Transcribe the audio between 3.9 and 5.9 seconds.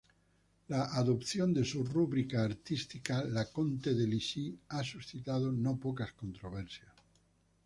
de Lisle, ha suscitado no